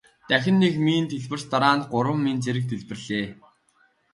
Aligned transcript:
Дахин 0.29 0.55
нэг 0.63 0.73
мин 0.85 1.03
дэлбэрч 1.09 1.43
дараа 1.51 1.75
нь 1.77 1.87
гурван 1.91 2.19
мин 2.25 2.37
зэрэг 2.43 2.65
дэлбэрлээ. 2.69 3.25